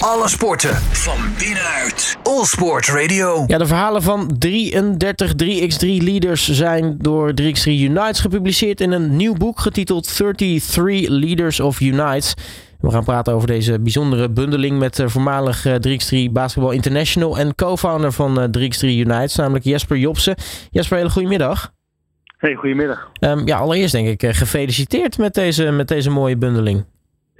[0.00, 2.18] Alle sporten van binnenuit.
[2.22, 3.44] All Sport Radio.
[3.46, 9.34] Ja, de verhalen van 33 3x3 leaders zijn door 3x3 Unites gepubliceerd in een nieuw
[9.34, 12.34] boek getiteld 33 Leaders of Unites.
[12.80, 17.54] We gaan praten over deze bijzondere bundeling met uh, voormalig uh, 3x3 Basketball International en
[17.54, 20.34] co-founder van uh, 3x3 Unites, namelijk Jesper Jobsen.
[20.70, 21.72] Jesper, hele goedemiddag.
[22.38, 23.10] Hey, goedemiddag.
[23.20, 26.84] Um, ja, allereerst denk ik gefeliciteerd met deze, met deze mooie bundeling.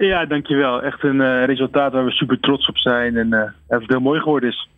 [0.07, 0.81] Ja, dankjewel.
[0.81, 4.19] Echt een uh, resultaat waar we super trots op zijn en uh, het heel mooi
[4.19, 4.69] geworden is.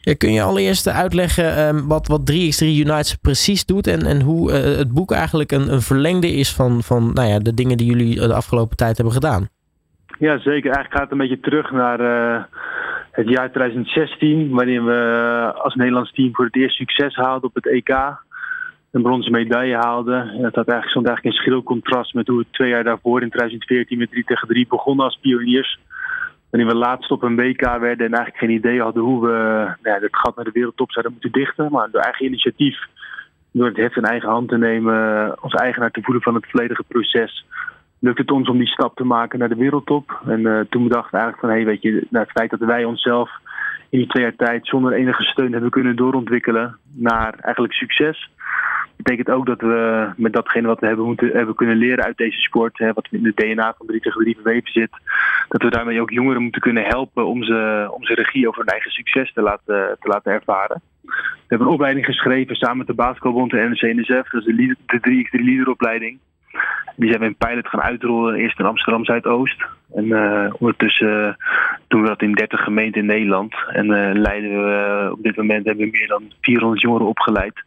[0.00, 4.50] Ja, kun je allereerst uitleggen um, wat, wat 3x3 Unites precies doet en, en hoe
[4.50, 7.86] uh, het boek eigenlijk een, een verlengde is van, van nou ja, de dingen die
[7.86, 9.48] jullie de afgelopen tijd hebben gedaan?
[10.18, 10.70] Ja, zeker.
[10.70, 11.98] Eigenlijk gaat het een beetje terug naar
[13.10, 17.66] het jaar 2016, waarin we als Nederlands team voor het eerst succes haalden op het
[17.66, 17.88] EK
[18.90, 20.12] een bronzen medaille haalde.
[20.40, 23.98] Dat eigenlijk, stond eigenlijk in schril contrast met hoe we twee jaar daarvoor in 2014
[23.98, 25.78] met 3 tegen 3 begonnen als pioniers.
[26.50, 30.02] Waarin we laatst op een WK werden en eigenlijk geen idee hadden hoe we nou
[30.02, 31.72] het gat naar de wereldtop zouden moeten dichten.
[31.72, 32.78] Maar door eigen initiatief,
[33.50, 36.84] door het heft in eigen hand te nemen, ons eigenaar te voelen van het volledige
[36.88, 37.44] proces,
[37.98, 40.20] lukte het ons om die stap te maken naar de wereldtop.
[40.26, 42.84] En uh, toen bedachten we eigenlijk van, hey, weet je, naar het feit dat wij
[42.84, 43.30] onszelf
[43.88, 48.30] in die twee jaar tijd zonder enige steun hebben kunnen doorontwikkelen naar eigenlijk succes
[49.02, 52.40] betekent ook dat we met datgene wat we hebben, moeten, hebben kunnen leren uit deze
[52.40, 54.90] sport, hè, wat in de DNA van 3 tegen 3 verweven zit,
[55.48, 58.72] dat we daarmee ook jongeren moeten kunnen helpen om ze, om ze regie over hun
[58.72, 60.82] eigen succes te laten, te laten ervaren.
[61.02, 65.00] We hebben een opleiding geschreven samen met de Basketbalbond en NCNSF, dat is de, de
[65.00, 66.18] 3x3 leaderopleiding.
[66.96, 69.64] Die zijn we in pilot gaan uitrollen, eerst in Amsterdam Zuidoost.
[69.94, 71.36] En uh, ondertussen
[71.88, 73.54] doen we dat in 30 gemeenten in Nederland.
[73.72, 77.62] En uh, leiden we op dit moment hebben we meer dan 400 jongeren opgeleid.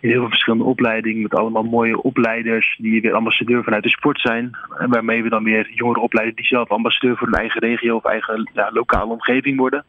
[0.00, 4.20] In heel veel verschillende opleidingen met allemaal mooie opleiders die weer ambassadeur vanuit de sport
[4.20, 4.56] zijn.
[4.78, 8.04] En waarmee we dan weer jongeren opleiden die zelf ambassadeur voor hun eigen regio of
[8.04, 9.84] eigen ja, lokale omgeving worden.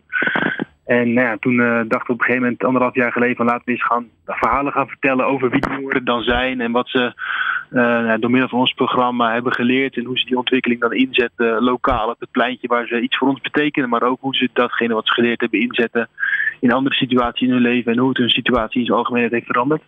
[0.89, 3.45] En nou ja, toen uh, dachten we op een gegeven moment, anderhalf jaar geleden, van
[3.45, 6.89] laten we eens gaan verhalen gaan vertellen over wie die jongeren dan zijn en wat
[6.89, 7.13] ze
[7.71, 11.63] uh, door middel van ons programma hebben geleerd en hoe ze die ontwikkeling dan inzetten
[11.63, 14.93] lokaal op het pleintje waar ze iets voor ons betekenen, maar ook hoe ze datgene
[14.93, 16.09] wat ze geleerd hebben inzetten
[16.59, 19.45] in andere situaties in hun leven en hoe het hun situatie in zijn algemeenheid heeft
[19.45, 19.81] veranderd.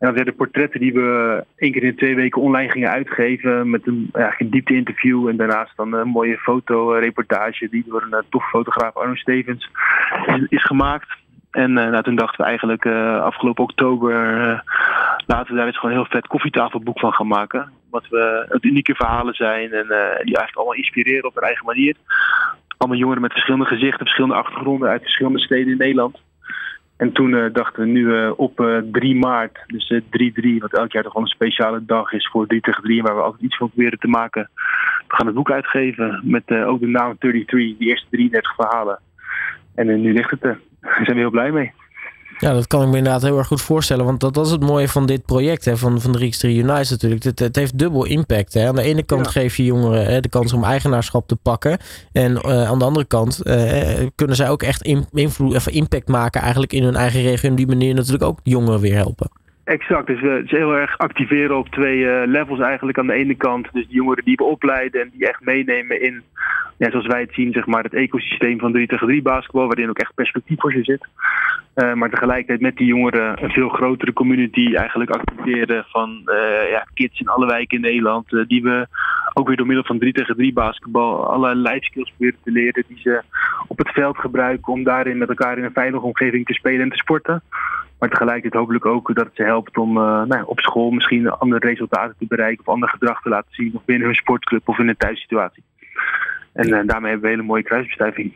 [0.00, 3.70] En dat de portretten die we één keer in twee weken online gingen uitgeven.
[3.70, 5.28] Met een, eigenlijk een diepte interview.
[5.28, 9.70] En daarnaast dan een mooie fotoreportage die door een tof fotograaf Arno Stevens
[10.48, 11.08] is, gemaakt.
[11.50, 14.14] En uh, nou, toen dachten we eigenlijk uh, afgelopen oktober
[15.26, 17.72] laten we daar eens gewoon een heel vet koffietafelboek van gaan maken.
[17.90, 21.96] Wat we het unieke verhalen zijn en die eigenlijk allemaal inspireren op hun eigen manier.
[22.76, 26.18] Allemaal jongeren met verschillende gezichten, verschillende achtergronden uit verschillende steden in Nederland.
[27.00, 30.02] En toen uh, dachten we nu uh, op uh, 3 maart, dus 3-3,
[30.58, 33.22] wat elk jaar toch wel een speciale dag is voor 3 tegen 3, waar we
[33.22, 34.50] altijd iets van proberen te maken.
[35.08, 38.98] We gaan het boek uitgeven met ook de naam 33, die eerste 33 verhalen.
[39.74, 40.60] En nu ligt het er.
[40.80, 41.72] Daar zijn we heel blij mee.
[42.40, 44.04] Ja, dat kan ik me inderdaad heel erg goed voorstellen.
[44.04, 46.56] Want dat, dat is het mooie van dit project, hè, van, van de Rieks 3
[46.56, 47.22] United natuurlijk.
[47.22, 48.54] Het, het heeft dubbel impact.
[48.54, 48.68] Hè.
[48.68, 49.30] Aan de ene kant ja.
[49.30, 51.78] geef je jongeren hè, de kans om eigenaarschap te pakken.
[52.12, 56.40] En uh, aan de andere kant uh, kunnen zij ook echt invloed, of impact maken
[56.40, 57.48] eigenlijk in hun eigen regio.
[57.48, 59.30] En die manier natuurlijk ook jongeren weer helpen.
[59.70, 62.98] Exact, dus we zijn heel erg activeren op twee uh, levels eigenlijk.
[62.98, 66.22] Aan de ene kant dus de jongeren die we opleiden en die echt meenemen in,
[66.78, 69.88] ja, zoals wij het zien, zeg maar, het ecosysteem van 3 tegen 3 basketbal, waarin
[69.88, 71.06] ook echt perspectief voor ze zit.
[71.74, 76.22] Uh, maar tegelijkertijd met die jongeren een veel grotere community eigenlijk activeren van
[76.70, 78.48] ja, kids in alle wijken in Nederland.
[78.48, 78.86] Die we
[79.34, 82.84] ook weer door middel van 3 tegen 3 basketbal alle life skills proberen te leren.
[82.88, 83.22] Die ze
[83.68, 86.90] op het veld gebruiken om daarin met elkaar in een veilige omgeving te spelen en
[86.90, 87.42] te sporten.
[88.00, 91.66] Maar tegelijkertijd hopelijk ook dat het ze helpt om uh, nou, op school misschien andere
[91.66, 93.72] resultaten te bereiken of ander gedrag te laten zien.
[93.74, 95.62] Of binnen hun sportclub of in een thuissituatie.
[96.52, 98.32] En uh, daarmee hebben we een hele mooie kruisbestuiving.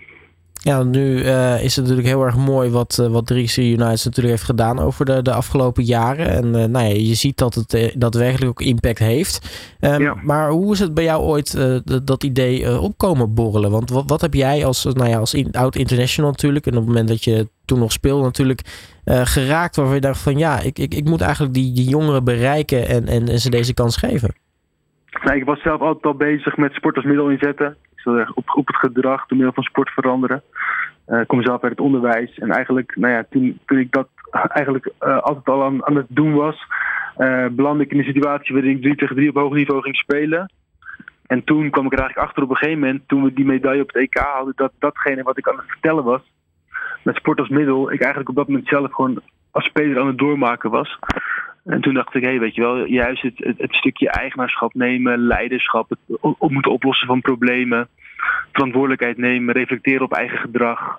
[0.64, 4.34] Ja, nu uh, is het natuurlijk heel erg mooi wat, uh, wat 3C United natuurlijk
[4.34, 6.28] heeft gedaan over de, de afgelopen jaren.
[6.28, 9.64] En uh, nou ja, je ziet dat het daadwerkelijk ook impact heeft.
[9.80, 10.14] Um, ja.
[10.22, 11.58] Maar hoe is het bij jou ooit
[12.04, 13.70] dat idee opkomen borrelen?
[13.70, 16.78] Want wat, wat heb jij als, nou ja, als in, oud international natuurlijk, en op
[16.78, 18.60] het moment dat je toen nog speelde natuurlijk,
[19.04, 22.88] geraakt waarvan je dacht van ja, ik, ik, ik moet eigenlijk die, die jongeren bereiken
[22.88, 24.34] en, en, en ze deze kans geven?
[25.24, 28.76] Nou, ik was zelf altijd al bezig met sport als middel inzetten op, op het
[28.76, 30.42] gedrag door middel van sport veranderen.
[31.08, 32.38] Uh, ik kom zelf uit het onderwijs.
[32.38, 36.34] En eigenlijk, nou ja, toen, ik dat eigenlijk uh, altijd al aan, aan het doen
[36.34, 36.66] was,
[37.18, 39.96] uh, belandde ik in een situatie waarin ik 3 tegen 3 op hoog niveau ging
[39.96, 40.52] spelen.
[41.26, 43.82] En toen kwam ik er eigenlijk achter op een gegeven moment, toen we die medaille
[43.82, 46.20] op het EK hadden, dat datgene wat ik aan het vertellen was,
[47.02, 50.18] met sport als middel, ik eigenlijk op dat moment zelf gewoon als speler aan het
[50.18, 50.98] doormaken was.
[51.64, 55.90] En toen dacht ik, hé, weet je wel, juist het, het, stukje eigenaarschap nemen, leiderschap,
[55.90, 57.88] het op moeten oplossen van problemen,
[58.52, 60.98] verantwoordelijkheid nemen, reflecteren op eigen gedrag,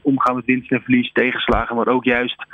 [0.00, 2.46] omgaan met winst en verlies, tegenslagen, maar ook juist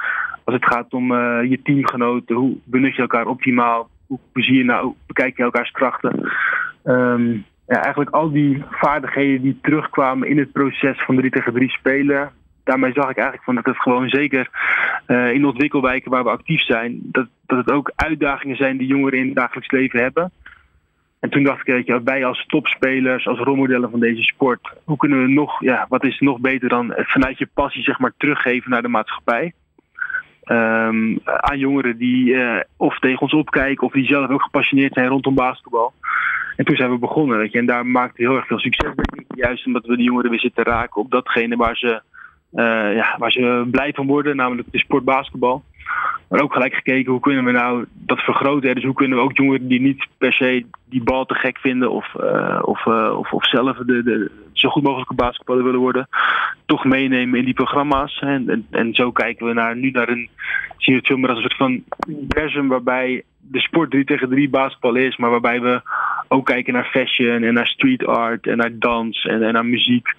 [0.44, 4.94] als het gaat om je teamgenoten, hoe benut je elkaar optimaal, hoe zie je nou,
[5.06, 6.30] bekijk je elkaars krachten.
[6.84, 7.32] Ehm,
[7.66, 12.30] ja, eigenlijk al die vaardigheden die terugkwamen in het proces van 3 tegen 3 spelen.
[12.69, 14.49] Daarmee zag ik eigenlijk van dat het gewoon zeker
[15.06, 19.19] uh, in ontwikkelwijken waar we actief zijn, dat, dat het ook uitdagingen zijn die jongeren
[19.19, 20.31] in het dagelijks leven hebben.
[21.20, 24.97] En toen dacht ik, weet je, wij als topspelers, als rolmodellen van deze sport, hoe
[24.97, 28.71] kunnen we nog, ja, wat is nog beter dan vanuit je passie zeg maar teruggeven
[28.71, 29.53] naar de maatschappij?
[30.44, 35.09] Um, aan jongeren die uh, of tegen ons opkijken of die zelf ook gepassioneerd zijn
[35.09, 35.93] rondom basketbal.
[36.56, 37.38] En toen zijn we begonnen.
[37.38, 39.25] Weet je, en daar maakte heel erg veel succes, ik.
[39.35, 42.03] Juist omdat we de jongeren weer zitten raken op datgene waar ze,
[42.50, 45.62] ja, waar ze blij van worden, namelijk de sport basketbal.
[46.29, 48.75] Maar ook gelijk gekeken hoe kunnen we nou dat vergroten.
[48.75, 51.91] Dus hoe kunnen we ook jongeren die niet per se die bal te gek vinden
[51.91, 56.09] of, uh, of, uh, of, of zelf de, de, zo goed mogelijke basketballer willen worden,
[56.67, 58.19] toch meenemen in die programma's.
[58.19, 60.29] En, en, en zo kijken we naar, nu naar een,
[60.77, 64.29] zien we het veel meer als een soort van universum waarbij de sport 3 tegen
[64.29, 65.81] 3 basketbal is, maar waarbij we
[66.29, 70.15] ook kijken naar fashion en naar street art en naar dans en, en naar muziek.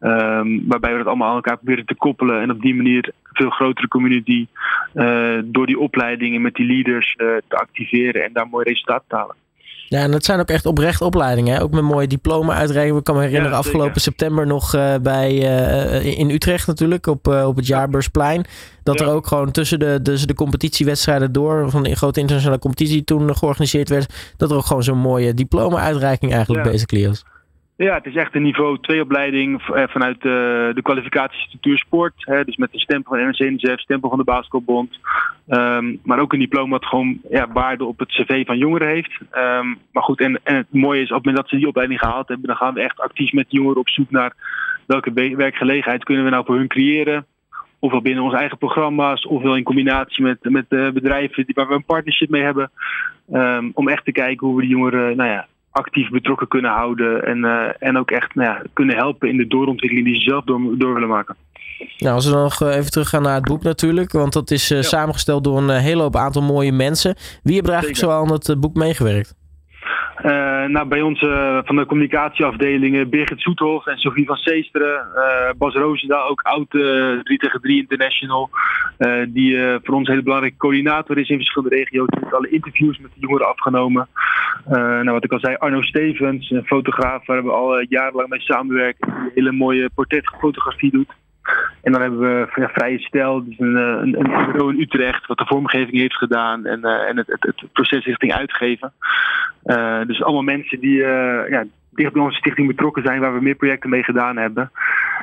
[0.00, 3.12] Um, waarbij we dat allemaal aan elkaar proberen te koppelen en op die manier een
[3.32, 4.46] veel grotere community
[4.94, 9.16] uh, door die opleidingen met die leaders uh, te activeren en daar mooi resultaat te
[9.16, 9.36] halen.
[9.88, 11.54] Ja, en dat zijn ook echt oprecht opleidingen.
[11.54, 11.62] Hè?
[11.62, 12.98] Ook met mooie diploma-uitreiking.
[12.98, 15.34] Ik kan me herinneren, ja, afgelopen september nog uh, bij,
[16.04, 18.44] in Utrecht natuurlijk, op, op het Jaarbeursplein.
[18.82, 19.04] Dat ja.
[19.04, 23.36] er ook gewoon tussen de, tussen de competitiewedstrijden door, van een grote internationale competitie toen
[23.36, 26.70] georganiseerd werd, dat er ook gewoon zo'n mooie diploma-uitreiking eigenlijk ja.
[26.70, 27.24] basically was.
[27.82, 30.32] Ja, het is echt een niveau 2 opleiding vanuit uh,
[30.74, 32.14] de kwalificatiestructuur sport.
[32.16, 34.98] Hè, dus met de stempel van NRC-NSF, stempel van de Basketbalbond.
[35.48, 39.20] Um, maar ook een diploma dat gewoon ja, waarde op het cv van jongeren heeft.
[39.32, 42.00] Um, maar goed, en, en, het mooie is, op het moment dat ze die opleiding
[42.00, 44.32] gehaald hebben, dan gaan we echt actief met jongeren op zoek naar
[44.86, 47.26] welke werkgelegenheid kunnen we nou voor hun creëren.
[47.78, 51.84] Ofwel binnen onze eigen programma's, ofwel in combinatie met, met uh, bedrijven waar we een
[51.84, 52.70] partnership mee hebben.
[53.32, 57.24] Um, om echt te kijken hoe we die jongeren nou ja, actief betrokken kunnen houden.
[57.24, 60.44] En, uh, en ook echt nou ja, kunnen helpen in de doorontwikkeling die ze zelf
[60.44, 61.36] door, door willen maken.
[61.98, 64.12] Nou, als we dan nog even teruggaan naar het boek natuurlijk.
[64.12, 64.82] Want dat is ja.
[64.82, 67.14] samengesteld door een hele hoop aantal mooie mensen.
[67.42, 68.14] Wie heeft er eigenlijk Zeker.
[68.14, 69.39] zo aan het boek meegewerkt?
[70.24, 75.06] Uh, nou, bij ons uh, van de communicatieafdelingen Birgit Soethof en Sofie van Seesteren.
[75.16, 78.50] Uh, Bas Roosendaal, ook oud 3 tegen 3 international.
[79.28, 82.06] die voor ons een hele belangrijke coördinator is in verschillende regio's.
[82.06, 84.08] Die heeft alle interviews met de jongeren afgenomen.
[84.68, 89.12] nou, wat ik al zei, Arno Stevens, een fotograaf waar we al jarenlang mee samenwerken.
[89.12, 91.19] Die een hele mooie portretfotografie doet.
[91.82, 95.46] En dan hebben we Vrije Stijl, dus een, een, een bureau in Utrecht, wat de
[95.46, 98.92] vormgeving heeft gedaan en, uh, en het, het, het, proces richting uitgeven.
[99.64, 100.96] Uh, dus allemaal mensen die
[101.50, 104.70] ja, dicht bij onze stichting betrokken zijn, waar we meer projecten mee gedaan hebben.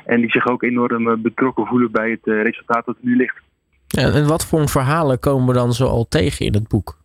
[0.06, 3.36] En die zich ook enorm betrokken voelen bij het resultaat dat er nu ligt.
[3.88, 6.98] Ja, en wat voor verhalen komen we dan zo al tegen in het boek?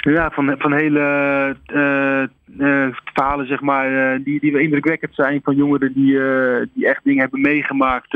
[0.00, 5.56] Ja, van, van hele uh, verhalen, zeg maar, uh, die, die we indrukwekkend zijn van
[5.56, 6.18] jongeren die,
[6.74, 8.12] die echt dingen hebben meegemaakt.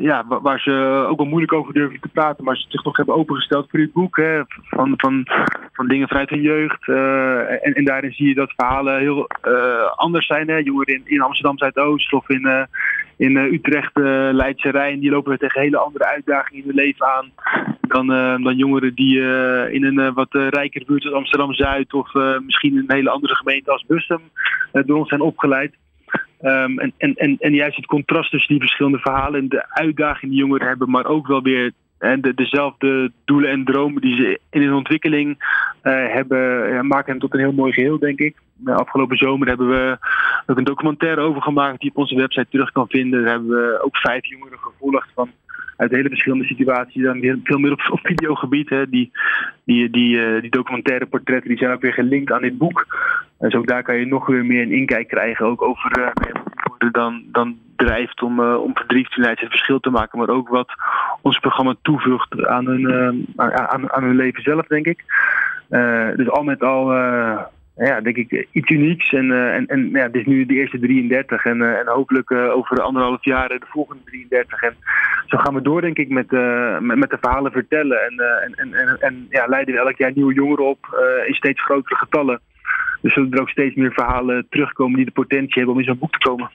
[0.00, 2.96] ja, waar, waar, ze ook wel moeilijk over durven te praten, maar ze zich toch
[2.96, 4.16] hebben opengesteld voor dit boek.
[4.16, 5.26] Hè, van, van,
[5.72, 6.88] van dingen vanuit hun jeugd.
[7.62, 9.26] en, en daarin zie je dat verhalen heel
[9.96, 10.48] anders zijn.
[10.48, 10.56] Hè.
[10.56, 12.68] Jongeren in, in Amsterdam Zuidoost of in,
[13.22, 13.90] in Utrecht,
[14.32, 17.32] Leidse Rijn, die lopen tegen hele andere uitdagingen in hun leven aan
[17.80, 18.06] dan,
[18.42, 19.18] dan jongeren die
[19.70, 22.14] in een wat rijkere buurt als Amsterdam Zuid of
[22.44, 24.20] misschien een hele andere gemeente als Bussum
[24.72, 25.74] door ons zijn opgeleid.
[26.40, 30.34] Um, en, en, en, en juist het contrast tussen die verschillende verhalen en de uitdagingen
[30.34, 34.40] die jongeren hebben, maar ook wel weer en de, dezelfde doelen en dromen die ze
[34.50, 35.28] in hun ontwikkeling
[35.82, 38.36] uh, hebben, maken hem tot een heel mooi geheel, denk ik.
[38.64, 39.98] Afgelopen zomer hebben we
[40.46, 43.22] ook een documentaire over gemaakt die op onze website terug kan vinden.
[43.22, 45.30] Daar hebben we ook vijf jongeren gevolgd van
[45.76, 47.02] uit hele verschillende situaties.
[47.02, 48.68] Dan weer veel meer op, op videogebied.
[48.68, 48.88] Hè.
[48.88, 49.10] Die,
[49.64, 52.86] die, die, uh, die documentaire portretten die zijn ook weer gelinkt aan dit boek.
[53.38, 55.46] Dus ook daar kan je nog weer meer een inkijk krijgen.
[55.46, 60.18] Ook over uh, dan, dan drijft om, uh, om verdrieftigheid het verschil te maken.
[60.18, 60.72] Maar ook wat
[61.20, 65.04] ons programma toevoegt aan hun, aan, aan hun leven zelf, denk ik.
[66.16, 66.92] Dus al met al
[67.76, 69.12] ja, denk ik iets unieks.
[69.12, 72.30] En, uh, en, en ja, dit is nu de eerste 33 en, uh, en hopelijk
[72.30, 74.62] uh, over anderhalf jaar de volgende 33.
[74.62, 74.74] En
[75.26, 76.30] zo gaan we door, denk ik, met,
[76.80, 78.04] met, met, de verhalen vertellen.
[78.04, 78.18] En,
[78.56, 80.86] en, en, en, ja, leiden we elk jaar nieuwe jongeren op
[81.26, 82.40] in steeds grotere getallen.
[83.00, 85.98] Dus zullen er ook steeds meer verhalen terugkomen die de potentie hebben om in zo'n
[85.98, 86.50] boek te komen.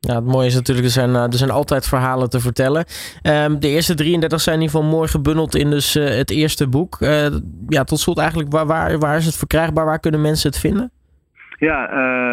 [0.00, 2.84] Ja, het mooie is natuurlijk, er zijn, er zijn altijd verhalen te vertellen.
[3.22, 6.68] Um, de eerste 33 zijn in ieder geval mooi gebundeld in dus, uh, het eerste
[6.68, 7.00] boek.
[7.00, 7.26] Uh,
[7.68, 9.84] ja, tot slot eigenlijk, waar, waar, is het verkrijgbaar?
[9.84, 10.90] Waar kunnen mensen het vinden?
[11.58, 11.88] Ja,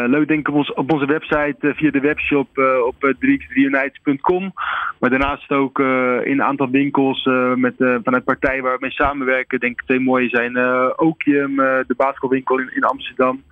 [0.07, 2.47] leuk denk ik op, onze website via de webshop
[2.87, 4.53] op uh, 3x3united.com.
[4.99, 9.59] Maar daarnaast ook in een aantal winkels met, vanuit partijen waar we mee samenwerken.
[9.59, 10.57] Denk twee mooie zijn
[10.95, 13.43] Okium, de basketbalwinkel in, in Amsterdam.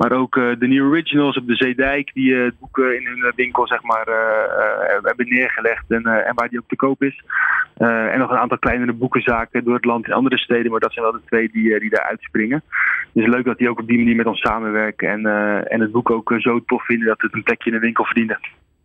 [0.00, 3.82] Maar ook de New Originals op de Zeedijk, die het boeken in hun winkel zeg
[3.82, 4.06] maar,
[5.02, 7.24] hebben neergelegd en, en waar die ook te koop is.
[7.76, 10.70] en nog een aantal kleinere boekenzaken door het land in andere steden.
[10.70, 12.62] Maar dat zijn wel de twee die, die daar uitspringen.
[13.12, 15.08] Dus leuk dat die ook op die manier met ons samenwerken.
[15.08, 15.26] En,
[15.66, 18.38] en het boek ook zo tof vinden dat het een plekje in de winkel verdiende.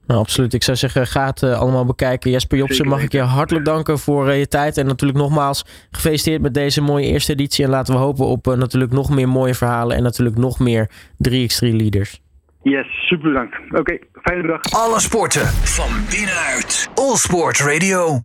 [0.07, 0.53] Nou, absoluut.
[0.53, 2.31] Ik zou zeggen, ga het uh, allemaal bekijken.
[2.31, 4.77] Jesper Jobsen, mag ik je hartelijk danken voor uh, je tijd.
[4.77, 7.63] En natuurlijk nogmaals gefeliciteerd met deze mooie eerste editie.
[7.63, 9.97] En laten we hopen op uh, natuurlijk nog meer mooie verhalen.
[9.97, 10.89] En natuurlijk nog meer
[11.29, 12.21] 3x3 leaders.
[12.61, 13.55] Yes, super bedankt.
[13.69, 14.61] Oké, okay, fijne dag.
[14.71, 16.89] Alle sporten van binnenuit.
[16.95, 18.13] All Sport Radio.